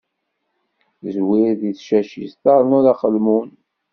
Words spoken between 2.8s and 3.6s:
aqelmun.